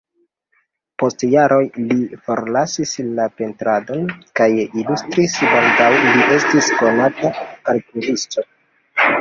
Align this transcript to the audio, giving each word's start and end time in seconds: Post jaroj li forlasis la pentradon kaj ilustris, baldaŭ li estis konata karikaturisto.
Post 1.01 1.25
jaroj 1.33 1.59
li 1.89 1.97
forlasis 2.29 2.93
la 3.19 3.27
pentradon 3.41 4.01
kaj 4.41 4.49
ilustris, 4.63 5.37
baldaŭ 5.53 5.93
li 6.09 6.27
estis 6.39 6.71
konata 6.83 7.33
karikaturisto. 7.69 8.49